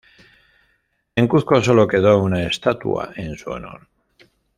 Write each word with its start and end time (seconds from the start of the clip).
En 1.15 1.27
Cuzco 1.27 1.61
sólo 1.61 1.87
quedó 1.87 2.17
una 2.17 2.41
estatua 2.47 3.13
en 3.17 3.37
su 3.37 3.51
honor. 3.51 3.87